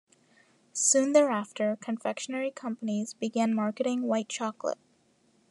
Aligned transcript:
Soon 0.73 1.13
thereafter, 1.13 1.77
confectionery 1.79 2.49
companies 2.49 3.13
began 3.13 3.53
marketing 3.53 4.07
white 4.07 4.27
chocolate. 4.29 4.79